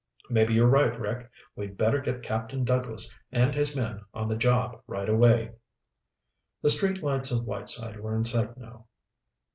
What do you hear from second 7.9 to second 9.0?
were in sight now.